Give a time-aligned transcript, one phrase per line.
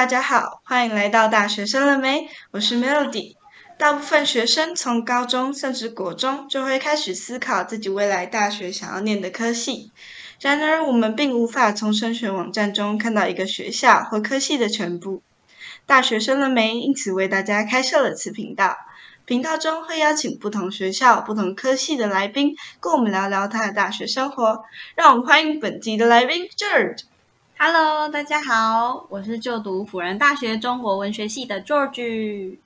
[0.00, 2.26] 大家好，欢迎来到大学生了没？
[2.52, 3.36] 我是 Melody。
[3.76, 9.92] 大部分学生从高中甚至国中就会开始思考自己未来大学想要念的科系。
[10.40, 15.22] 然而，我们并无法从升学网站中看到一个学校或科系的全部。
[15.84, 16.76] 大学生了没？
[16.76, 18.78] 因此为大家开设了此频道。
[19.26, 24.62] 频道中会邀请不同学校、不同科系的来宾，跟我们聊聊他的大学生活。
[24.96, 27.02] 让我们欢迎本集的来宾 George。
[27.62, 32.56] Hello，大家好，我是就读辅仁大学中国文学系的 George。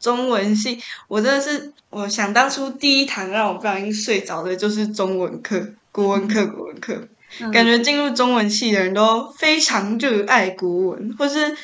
[0.00, 7.06] 中文系，我真的是，我想当初第一堂让我不小心睡着的就是中文课，国文课，国文课。
[7.52, 11.54] 感觉进入中文系的人都非常热爱国文，或是。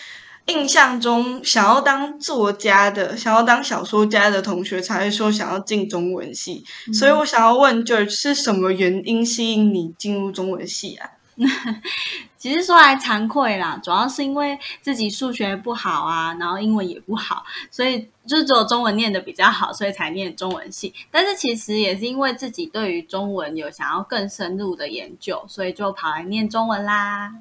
[0.49, 6.63] 印象中，想要当作家的、想要当小说家的同学，才会说想要进中文系。
[6.95, 11.11] 所以我想要问，George 是什么原因吸引你进入中文系啊？
[12.39, 20.95] 其实说来惭愧啦，主要是因为自己数学不好啊，然后英文也不好，所以就只有中文念的比较好，所以才念中文系。
[21.11, 27.35] 但是其实也是因为自己对于中文有想要更深入的研究，所以就跑来念中文啦。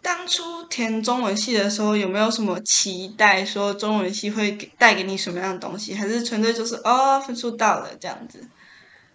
[0.00, 3.44] 当初填中文系的时候，有没有什么期待？
[3.44, 5.94] 说中文系会给带给你什么样的东西？
[5.94, 8.48] 还是纯粹就是哦，分数到了这样子？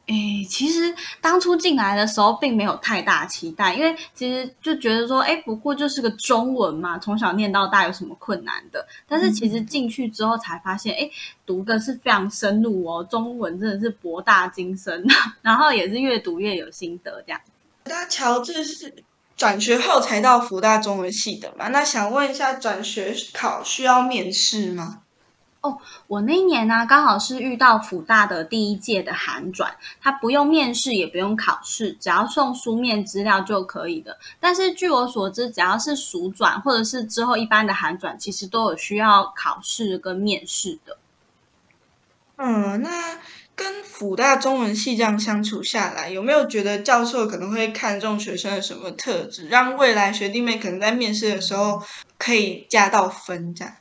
[0.08, 0.16] 哎，
[0.50, 8.88] 其实当初进来的时候并没有太大期待，因为其实就觉得说，哎，不过就是个中文嘛，从小念到大有什么困难的？
[9.08, 11.10] 但是其实进去之后才发现，哎，
[11.46, 15.06] 读的是非常深入哦，中文真的是博大精深，
[15.42, 17.40] 然后也是越读越有心得这样。
[17.86, 18.94] 那乔治是。
[19.38, 21.68] 转学后才到福大中文系的嘛？
[21.68, 25.04] 那想问一下，转学考需要面试吗？
[25.62, 25.78] 哦，
[26.08, 34.18] 我那一年呢，刚好是遇到福大的第一届的函转，他不用面试，也不用考试，只要送书面资料就可以的。
[34.40, 40.98] 但是据我所知，只要是暑转或者是之后一般的函转，其实都有需要考试跟面试的。
[42.38, 43.18] 嗯，那。
[43.58, 51.82] 跟辅大中文系这样相处下来，有没有觉得教授可能会看重学生的什么特质，让未来学弟妹可能在面试的时候
[52.20, 53.74] 可以加到分这样？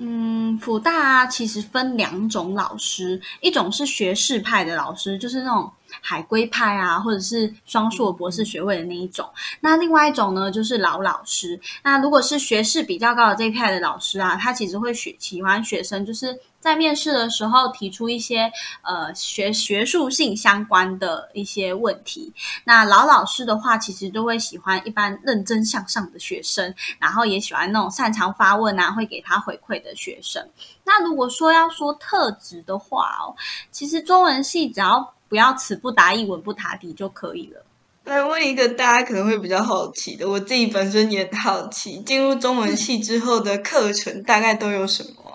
[0.00, 5.70] 嗯，辅大啊其实分两种老师，一种是学士派的老师，就是那种
[6.00, 9.28] 海归派啊，或者是双硕博士学位的那一种。
[9.60, 11.60] 那另外一种呢，就是老老师。
[11.82, 16.38] 那如果是学士比较高的这一派的老师啊，他其实会喜喜欢学生，就是。
[16.60, 18.50] 在面试的时候提出一些
[18.82, 22.32] 呃学学术性相关的一些问题，
[22.64, 30.48] 那老老师的话其实都会喜欢一般认真向上的学生，然后也喜欢那种擅长发问啊会给他回馈的学生。
[30.84, 33.36] 那如果说要说特质的话哦，
[33.70, 37.64] 其实中文系只要不要词不达意、文不答题就可以了。
[38.04, 45.27] 来问一个大家可能会比较好奇的，我自己本身也好奇，进入中文系之后的课程大概都有什么？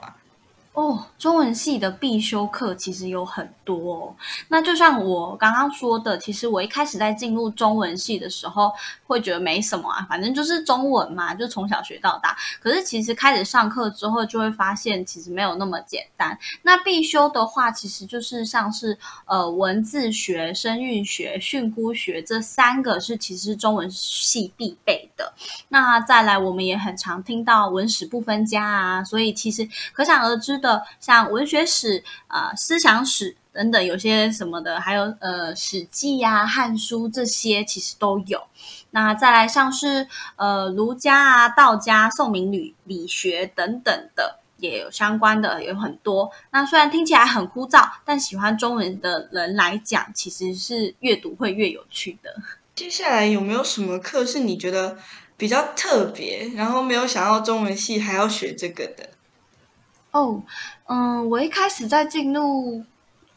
[0.73, 3.93] 哦，中文系的必修课其实有很多。
[3.93, 4.15] 哦。
[4.47, 8.71] 那就像我刚刚说的，其实我一开始在进入中文系的时候，
[9.05, 12.35] 会觉得没什么啊，反正就是中文嘛，就从小学到大。
[12.59, 16.35] 可是其实开始上课之后，就会发现其实没有那么简单。
[16.63, 25.31] 那必修的话，其实就是像是呃文字学、声韵学、训诂学这三个是其实中文系必备的。
[25.69, 30.62] 那再来，我们也很常听到文史不分家啊，所以其实可想而知。
[30.63, 38.41] 的像文学史啊、思想史等等，有些什么的，还有呃《史记》呀、《汉书》这些，其实都有。
[38.89, 40.07] 那再来像是
[40.37, 46.31] 呃儒家啊、道家、宋明理理学等等的，也有相关的有很多。
[46.51, 52.33] 那虽然听起来很枯燥，但喜欢中文的人来讲，其实是阅读会越有趣的。
[52.73, 54.97] 接下来有没有什么课是你觉得
[55.37, 59.09] 比较特别，然后没有想到中文系还要学这个的？
[60.13, 60.41] 哦，
[60.85, 62.83] 嗯，我一开始在进入。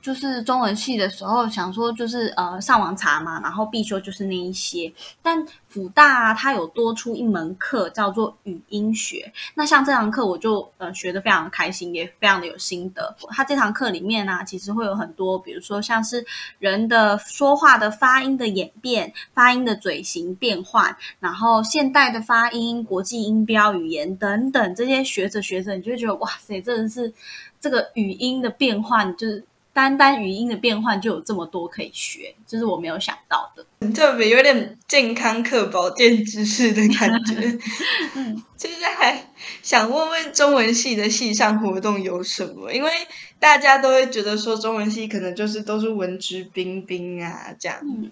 [0.06, 4.92] 就是中文系的时候，想说就是呃上网查嘛，然后必修就是那一些。
[5.20, 13.16] 但辅大啊它有多出一门课叫做语音学，那像这堂课我就呃学的非常开心，也非常的有心得。
[13.30, 16.24] 它这堂课里面呢，其实会有很多，比如说像是
[16.60, 27.12] 人的说话的发音的演变、发音的嘴型变换，然后现代的发音、国际音标语言等等这些学着学着，你就会觉得哇塞，真的是
[27.60, 29.44] 这个语音的变换就是。
[29.76, 33.62] 单单语音的变换就有这么多可以学，这是我没有想到的。
[33.82, 37.58] 很特别，有点健康课保健知识的感觉。
[38.16, 39.28] 嗯，接下来
[39.62, 42.72] 想问问中文系的系上活动有什么？
[42.72, 42.90] 因为
[43.38, 47.76] 大家都会觉得说中文系可能就是都是文质彬彬啊这样。
[47.82, 48.10] 嗯，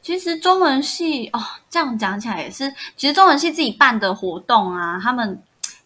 [0.00, 5.42] 其实中文系哦，这样讲起来也是，其实中文系自己办的活动啊，他们。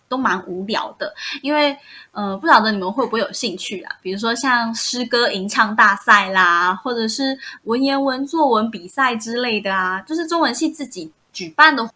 [0.09, 1.77] 都蛮无聊的，因为
[2.13, 3.97] 呃，不晓得你们会不会有兴趣啊？
[4.03, 11.89] 比如说像诗歌吟唱大赛啦，或者是文言文作文比赛之类的啊，就是中文系自己举办的。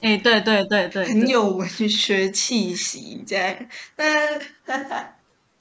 [0.00, 3.68] 哎，对对对对，很有文学气息在。
[3.96, 4.04] 那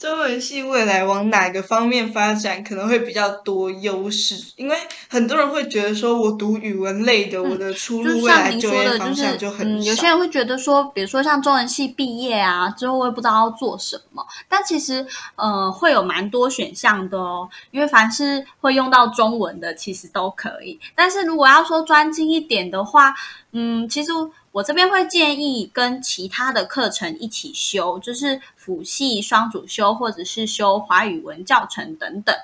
[0.04, 4.36] 中文系未来往哪个方面发展可能会比较多优势？
[4.58, 4.76] 因为
[5.08, 9.90] 很多人会觉得说，我读语文类的，我的出路未来就业方向就很少。
[9.90, 14.22] 有些人会觉得说，比如说像中文系毕业啊，之后我也不知道要做什么。
[14.50, 15.08] 但其实，
[15.38, 17.48] 呃，会有蛮多选项的哦。
[17.72, 20.78] 因为凡是会用到中文的，其实都可以。
[20.94, 23.16] 但是如果要说专精一点的话，
[23.54, 24.12] 嗯，其实。
[24.54, 32.36] 我这边会建议跟其他的课程一起修，就是辅系双主修，或者是修华语文教程等等。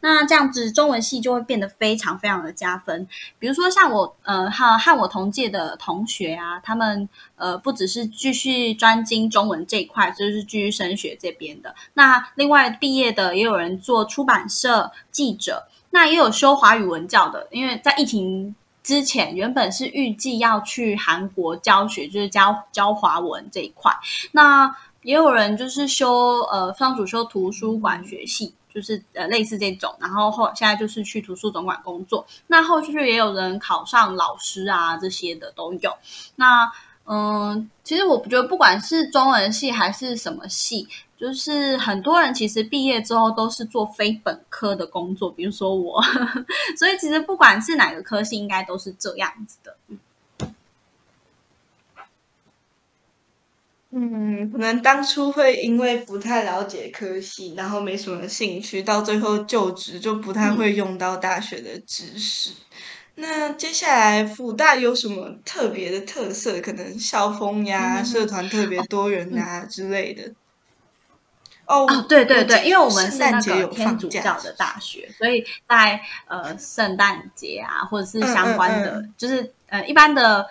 [0.00, 3.06] 那这样子中文系就会变得非常非常的加分。
[3.38, 7.06] 比如说像我呃和和我同届的同学啊，他们
[7.36, 11.74] 呃不只是继续专精中文这一块，就是继续升学这边的。
[11.92, 18.54] 那另外毕业的也有人做出版社记者，那也有修华语文教的，因为在疫情。
[18.82, 23.92] 之前原本是预计要去韩国教学，就是教教华文这一块。
[24.32, 29.94] 那也有人就是修呃双主修图书馆学系，就是呃类似这种。
[30.00, 32.26] 然后后现在就是去图书总馆工作。
[32.46, 35.92] 那后续也有人考上老师啊这些的都有。
[36.36, 36.70] 那
[37.10, 40.86] 嗯，其实我觉得不管是中文系还是什么系。
[41.18, 46.00] 就是很多人其实毕业之后都是做非本科的工作，比如说我，
[46.78, 49.76] 所以其实不管是哪个科系，应该都是这样子的。
[53.90, 62.52] 嗯，可能当初会因为不太了解科系，然后没什么兴趣，到最后就职就不太会用到大学的知识。
[63.14, 66.60] 那接下来复大有什么特别的特色？
[66.60, 70.32] 可能校风呀、社团特别多元啊之类的。
[71.68, 80.46] 哦，对对对，因为我们是那个天主教的大学，所以在呃圣诞节啊，或者是相关的，就是呃一般的，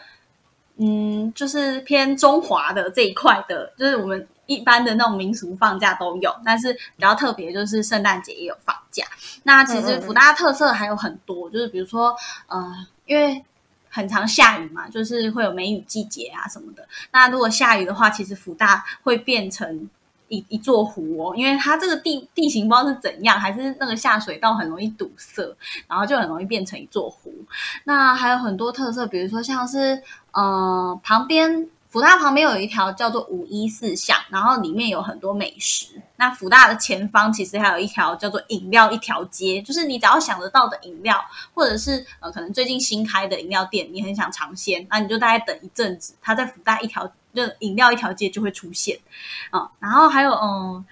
[0.75, 9.04] 嗯，就是偏中华的这一块的，就是我们一般的那种民俗放假都有，但是比较特别就是圣诞节也有放假。
[9.42, 12.16] 那其实福大特色还有很多，就是比如说
[12.46, 12.72] 呃，
[13.08, 13.44] 因为
[13.90, 16.88] 很常下雨嘛，就是会有梅雨季节啊什么的。
[17.12, 19.90] 那如果下雨的话，其实福大会变成。
[20.29, 25.56] 一一座湖哦，因为它这个地地形不知道是怎样，还是那个下水道很容易堵塞，
[25.88, 27.33] 然后就很容易变成一座湖。
[27.85, 30.01] 那还有很多特色，比如说像是
[30.31, 31.68] 呃旁边
[31.98, 36.00] 福大旁边有一条叫做五一四巷，然后里面有很多美食。
[36.18, 41.20] 那福大的前方其实还有一条叫做饮料一条街，就是你只要想得到的饮料，
[41.56, 47.12] 或者是呃可能最近新开的饮料店，你很想尝鲜，那你就大概等一阵子，它在福大一条。
[47.34, 48.98] 就饮料一条街就会出现
[49.52, 50.84] 啊，然后还有嗯，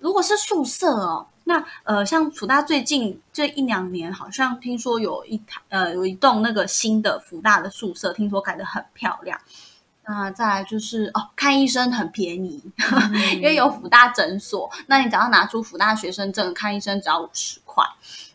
[0.00, 9.38] 如果是宿舍哦，那呃，像福大最近这一两年，好像听说有一台呃有一栋那个新的福大的宿舍，听说改的很漂亮。
[10.04, 12.60] 那再来就是哦，看医生很便宜，
[13.36, 17.84] 因为有福大诊所，那你只要拿出福大学生证看医生只要五十块。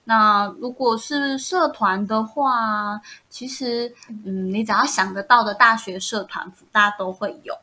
[0.05, 3.93] 那如果是社团的话，其实
[4.25, 7.53] 嗯，你只要想得到的大学社团，福大都会有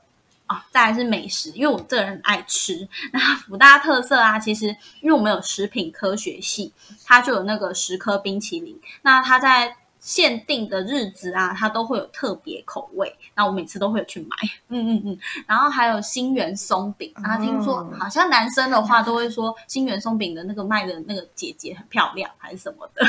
[0.47, 0.67] 啊。
[0.71, 4.67] 再来是美食，因为我这人爱吃，那福大特色啊，其实
[5.01, 6.75] 因为我们有食品科学系，
[7.07, 9.79] 它就有那个十颗冰淇淋，那它在。
[10.05, 14.37] 限定的日子啊，它都会有特别口味，那我每次都会去买。
[14.69, 23.03] 嗯嗯嗯，然后还有新源松饼啊，听说好像男生的话都会说新源松饼的那个卖的那个姐姐很漂亮，还是什么的。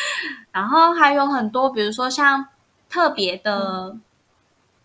[0.52, 2.46] 然后还有很多，比如说像
[2.90, 3.96] 特别的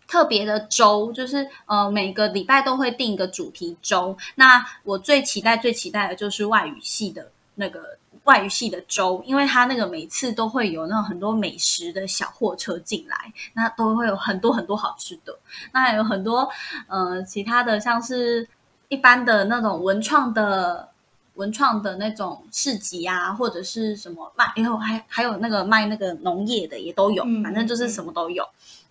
[0.08, 4.18] 特别的粥，就是呃每个礼拜都会定一个主题粥。
[4.36, 7.98] 那我最期待最期待的就是外语系的那个。
[8.28, 15.38] 外语系的州，因为它那个每次都会有那种很多美食的小货车进来，那都会有很多很多好吃的。
[15.72, 16.50] 那还有很多
[16.88, 18.46] 呃其他的，像是
[18.90, 20.90] 一般的那种文创的
[21.36, 28.44] 文创的那种市集啊，或者是什么卖，然后还还有那个卖那个农业的也都有，反正就是什么都有。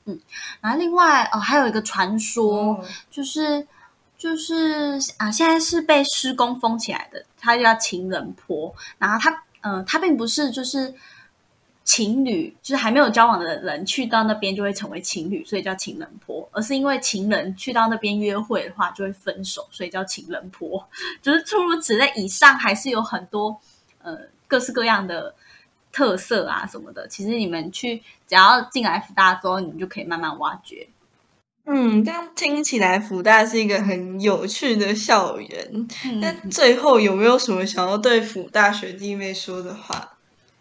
[0.07, 0.19] 嗯，
[0.63, 3.67] 然后另外哦还有一个传说，就是
[4.19, 7.25] 就是啊现在是被施工封起来的。
[7.39, 10.93] 它叫情人坡，然后它，嗯，它并不是就是
[11.85, 20.85] 情侣，就是还没有交往的人去到那边就会成为情侣，所以叫情人坡，而是因为情人去到那边约会的话就会分手，所以叫情人坡。
[21.23, 23.57] 就是诸如此类，以上还是有很多
[24.03, 24.19] 呃
[24.49, 25.33] 各式各样的
[25.93, 27.07] 特色啊什么的。
[27.07, 30.89] 其实你们去只要进来福大之后，你们就可以慢慢挖掘。
[31.69, 35.87] 嗯，这样听起来福大是一个很有趣的校园。
[36.21, 40.13] 那嗯最后有没有什么想要对福大学弟妹说的话？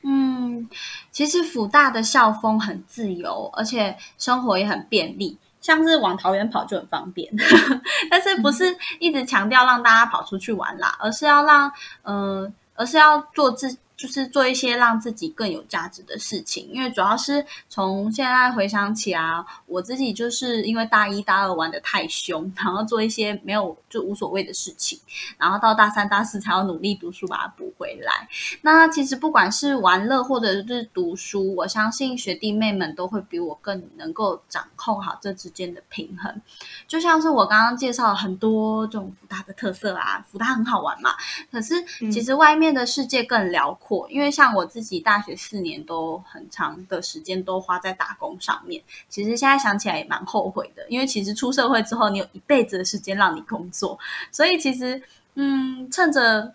[0.01, 0.67] 嗯，
[1.12, 7.31] 其实福大的校风很自由，而且生活也很便利，像是往桃园跑就很方便。
[8.09, 11.71] 但是不是一直强调让大家跑出去玩啦，而是要让
[12.01, 13.77] 呃，而是要做自。
[13.97, 24.99] 就是做一些让自己更有价值的事情，因为主要是从现在回想起啊，我自己就是因为大一、大二玩的太凶，然后做一些没有就无所谓的事情，
[25.37, 28.27] 然后到大三、大四才要努力读书把它补回来。
[28.63, 36.41] 那其实不管是玩乐或者是读书，我相信学弟妹们都会比我更能够掌控好这之间的平衡。
[36.85, 41.11] 就像是我刚刚介绍了很多这种福大的特色啊，福大很好玩嘛，
[41.49, 43.85] 可是其实外面的世界更辽阔。
[44.10, 50.86] 因为像我自己大学四年都很长的时间都花在打工上面，其实现在想起来也蛮后悔的。
[50.89, 54.00] 因为其实出社会之后，你有一辈子的时间让你工作，
[54.32, 55.01] 所以其实
[55.36, 56.54] 嗯，趁着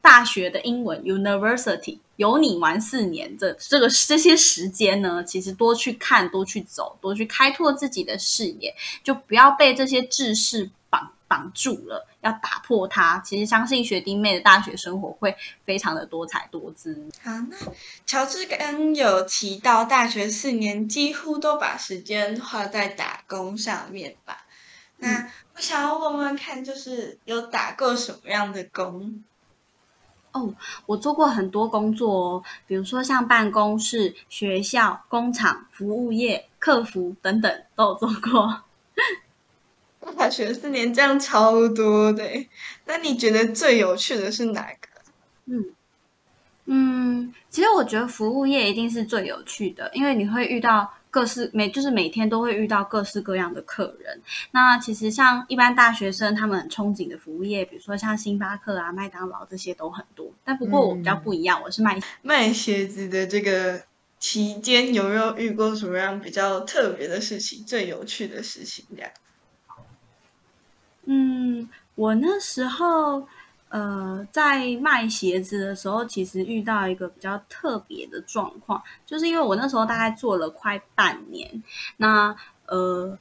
[0.00, 8.74] 大学的英文 University 有你玩四年的这个这些时间呢，其实多去看、多去走、多去开拓自己的视野，
[9.04, 10.70] 就不要被这些知识
[11.28, 12.04] 绑绑住了。
[12.20, 17.08] 要打破它，其实相信学弟妹的大学生活会非常的多彩多姿。
[17.22, 17.56] 好，那
[18.04, 24.46] 乔治刚有提到，大学四年几乎都把时间花在打工上面吧？
[24.96, 29.22] 那我想要问问看，就是有打过什么样的工？
[30.32, 30.52] 哦，
[30.86, 38.64] 我做过很多工作哦，比如说像办公室、学校、工厂、服务业、客服等等，都有做过。
[40.14, 42.24] 大学四年这样超多的，
[42.86, 44.88] 那你觉得最有趣的是哪个？
[45.46, 45.64] 嗯
[46.70, 54.20] 嗯，其实我觉得服务业一定是最有趣的，因为你会遇到各式每就是每天都会遇到各式各样的客人。
[54.50, 60.30] 那其实像一般大学生他们很憧憬的服务业，比如说像星巴克啊、麦当劳这些都很多。
[60.44, 63.82] 但不过我比较不一样，我是卖卖鞋子的这个
[64.18, 69.10] 期间，有没有遇过什么样比较特别的事情、最有趣的事情这样？
[71.98, 73.26] 我那时候
[73.70, 81.60] 呃在卖鞋子的时候，其实遇到一个比较特别的状况，就是因为我那时候大概做了快半年，
[81.96, 82.34] 那
[82.66, 83.18] 呃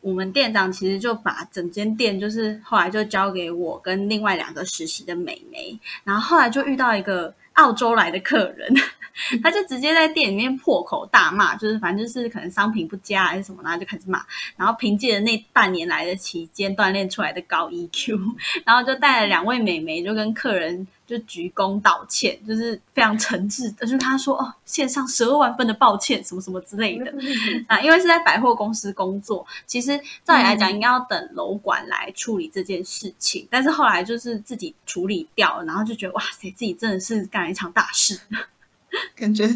[0.00, 8.74] 我们店长其实就把整间店，就是后来就交给我跟另外两个实习的美眉，然后后来就遇到一个澳洲来的客人。
[9.42, 14.24] 他就直接在店里面破口大骂，就是反正就是可能商品不佳还是什么，然后就开始骂。
[14.56, 18.18] 然后凭借着那半年来的期间锻炼出来的高 EQ，
[18.64, 27.12] 然后就带了两位美眉就跟客人就鞠躬道歉，就是非常诚挚的，就是他说哦，线上十二万分的抱歉，什么什么之类的。
[27.68, 38.18] 啊，因为是在百货公司工作，其实照理来讲应该要等楼管来处理这件事情，但是后来就是自己处理掉了，然后就觉得哇塞，自己真的是干了一场大事。
[39.16, 39.48] 感觉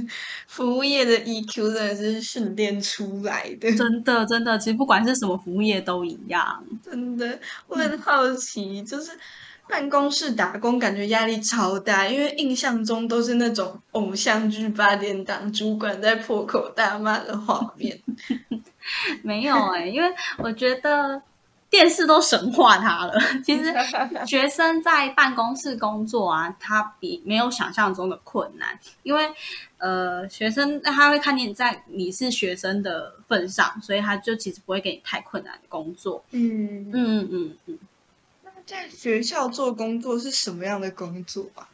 [0.47, 6.65] 服务业的 EQ 真的是训练出来的，真的真的，其实不管是什么服务业都一样。
[6.83, 9.11] 真的，我很好奇，就是
[9.69, 18.01] 办公室打工，感觉压力超大，因为印象中都是那种偶像剧八点档主管在破口大骂的画面。
[19.23, 20.09] 没有哎、因为
[20.39, 21.21] 我觉得
[21.69, 23.13] 电视都神化他了。
[23.45, 23.75] 其实
[24.25, 29.29] 学生在办公室工作啊，他比没有想象中的困难，因为
[29.79, 36.25] 呃，学生他会看你在你是学生的份上，所以他就其实不会给你太困难的工作。
[36.31, 37.79] 嗯，嗯嗯嗯
[38.67, 41.69] 在学校做工作是什么样的工作啊？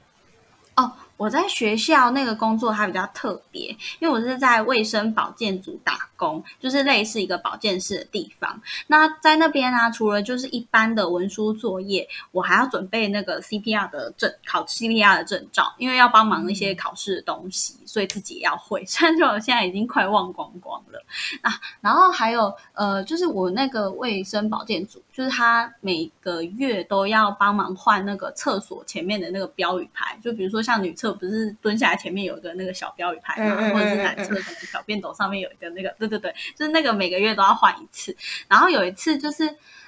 [0.77, 3.69] 哦，我在学校那个工作还比较特别，
[4.01, 8.61] 因为我是在卫生保健组打工，就是类似一个保健室的地方。
[8.89, 18.85] 那在那边呢、除了就是一般的文书作业，我还要准备那个 CPR 的证，考 CPR 的证照，因为要帮忙一些考试的东西，所以自己也要会。
[18.91, 21.01] 虽然说我现在已经快忘光光了
[21.43, 21.53] 啊。
[21.81, 38.17] 然后还有呃，就是我那个卫生保健组，就是他每个月都要帮忙换那个厕所前面的那个标语牌，就比如说像女厕不是蹲下来前面有一个那个小标语牌嘛，或者是男厕可能小便斗上面有一个那个，对对对，就是那个每个月都要换一次。
[38.49, 39.45] 然后有一次就是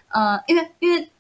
[0.09, 1.11] 呃，因为因为。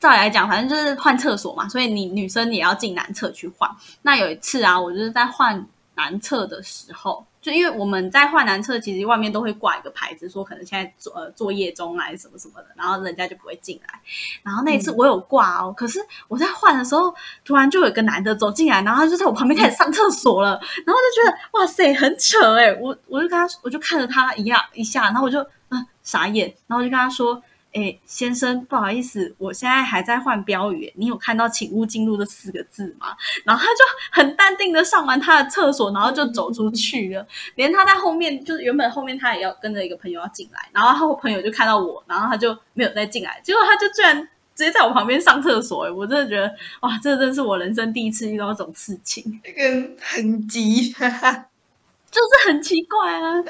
[0.00, 3.70] 照理来讲，反正就是换厕所嘛，所以你女生也要进男厕去换。
[4.02, 14.00] 那有一次啊，我就是在换男厕的时候，就因为我们在换男厕，其实外面都会挂一个牌子，说可能现在作呃作业中啊，什么什么的，然后人家就不会进来。
[14.42, 27.42] 然后那一次我有挂哦，可是我在换的时候，突然就有一个男的走进来，然后他就在我旁边开始上厕所了，然后就觉得哇塞，很扯哎，我我就跟他，我就看着他一样一下，然后我就嗯傻眼，然后我就跟他说。
[27.74, 30.92] 哎，先生，不好意思，我现在还在换标语。
[30.96, 33.08] 你有看到“请勿进入”这四个字吗？
[33.44, 33.80] 然后他就
[34.12, 37.26] 很淡定的上完他的厕所，然后就走出去了。
[37.56, 43.40] 连他在后面，就是原本后面他也要跟着一个朋友要进来，然后他朋友就看到我，然后他就没有再进来。
[43.42, 44.16] 结果他就居然
[44.54, 45.86] 直接在我旁边上厕所。
[45.86, 50.92] 哎，我真的觉得哇，这真是我人生第一次遇到这种事情， 这个很急，
[52.08, 53.42] 就是很奇怪啊。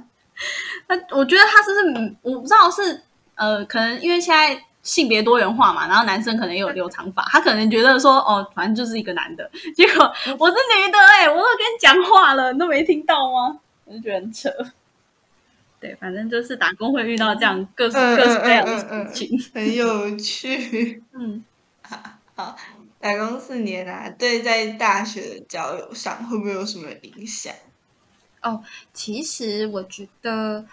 [0.88, 3.00] 那我觉得他是不是我不知道是。
[3.36, 9.50] 呃，可能因为现在性别多元化嘛，然后男生可能也有留长发，他可能觉得说，哦，反正就是一个男的。
[9.74, 10.04] 结果
[10.38, 13.58] 我是女的，哎，我都跟你讲话了，你都没听到吗？
[13.84, 14.50] 我就觉得很扯。
[15.78, 21.02] 对，反正就是打工会遇到这样各式各式各样的事情，很有趣。
[21.12, 21.44] 嗯，
[22.34, 22.56] 好，
[22.98, 27.52] 打工四年啊，对，在大学的交友上会不会有什么影响？
[28.40, 28.62] 哦，
[28.94, 30.64] 其实我觉得。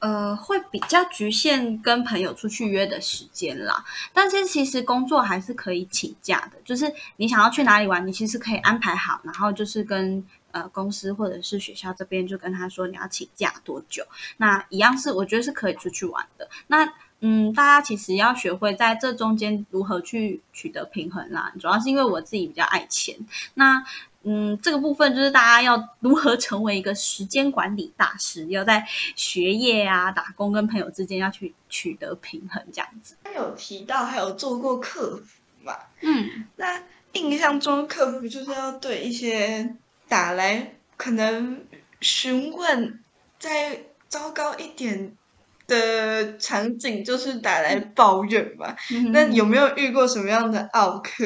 [0.00, 14.04] 呃，会比较局限跟朋友出去约的时间啦，但是其实工作还是可以请假的，就是你想要去哪里玩，你其实可以安排好，然后就是跟呃公司或者是学校这边就跟他说你要请假多久，
[14.36, 16.48] 那一样是我觉得是可以出去玩的。
[16.68, 23.16] 那嗯，大家其实要学会在这中间如何去取得平衡啦，主要是因为我自己比较爱钱，
[23.54, 23.84] 那。
[24.24, 28.84] 嗯，这个部分就是大家要如何成为一个时间管理大师，要在
[29.14, 33.16] 学业啊、打工跟朋友之间要去取得平衡，这样子。
[33.24, 35.74] 他有提到还有做过客服嘛？
[36.02, 36.82] 嗯，那
[37.12, 39.76] 印象中客服就是要对一些
[40.08, 41.64] 打来可能
[42.00, 43.00] 询问
[43.38, 45.16] 再糟糕一点
[45.66, 48.76] 的场景，就是打来抱怨嘛。
[49.12, 51.24] 那有没有遇过什么样的奥客？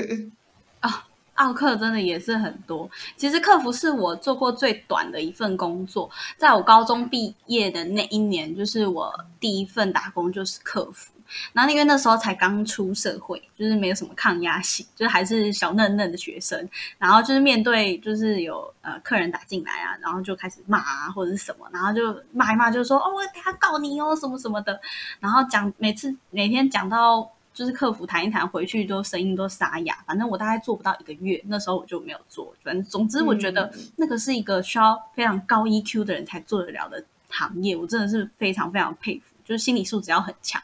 [1.42, 2.88] 奥克真的也是很多。
[3.16, 11.12] 其实客服是我做过最短的一份工作，在我高中毕业的那一年，就是我第一份打工就是客服。
[11.52, 16.68] 然后因为那时候才刚出社会，就是没有什么抗压性，就是还是小嫩嫩的学生。
[16.98, 24.78] 然后就是面对就是有呃客人打进来啊，然后就开始骂啊或者是什么，然后就骂一骂，就说哦我等下告你哦什么什么的。
[25.18, 27.28] 然后讲每次每天讲到。
[27.54, 30.02] 就是客服谈一谈，回去都声音都沙哑。
[30.06, 32.54] 反正我大概做不到一个月，那时候我就没有做。
[32.62, 37.76] 反正总之，我觉得那个是一个需要非常高 EQ 的人才做得了的行业。
[37.76, 40.62] 我真的是非常非常佩服，就是心理素质要很强。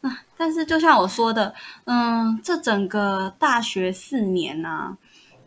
[0.00, 4.96] 那但是就像我说的，嗯，这整个大学四年呢，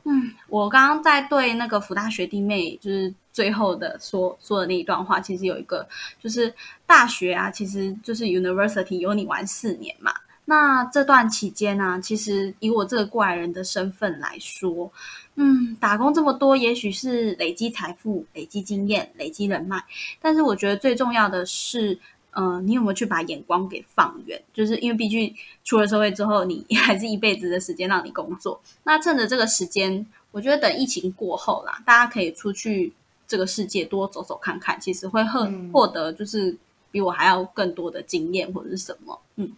[0.03, 5.87] 嗯，我刚刚在对那个福大学弟妹，就是最后的说说的那一段话，其实有一个，
[6.19, 6.53] 就是
[6.85, 10.11] 大学啊，其实就是 University 有你玩四年嘛。
[10.49, 14.89] 那这段期间呢，其实以我这个过来人的身份来说，
[15.35, 19.83] 嗯，打工这么多，也许是累积财富、累积经验、累积人脉，
[20.21, 21.99] 但是我觉得最重要的是，
[22.31, 24.41] 嗯，你有没有去把眼光给放远？
[24.53, 28.57] 就是因为毕竟出了社会之后，你 还是一辈子的时间让你工作。
[28.83, 32.93] 那趁着这个时间，我觉得等疫情过后啦，大家可以出去
[33.27, 36.55] 这个世界多走走看看，其实会获获得就是
[36.89, 39.51] 比我还要更多的经验或者是什么，嗯。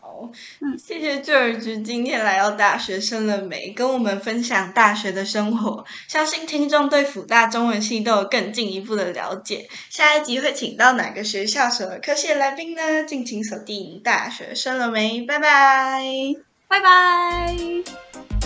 [0.00, 0.30] 好，
[0.78, 5.84] 谢谢 George 今天来到大学生了没，跟我们分享大学的生活。
[6.06, 9.68] 相信听众对辅大中文系都有更进一步的了解。
[9.90, 13.04] 下一集会请到哪个学校、什么科系的来宾呢？
[13.04, 16.02] 敬请锁定大学生了没，拜拜，
[16.66, 18.37] 拜拜。